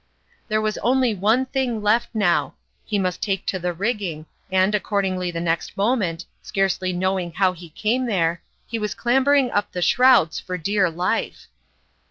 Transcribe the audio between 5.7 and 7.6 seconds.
moment, scarcely knowing how